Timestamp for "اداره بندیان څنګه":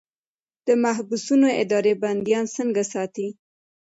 1.61-2.83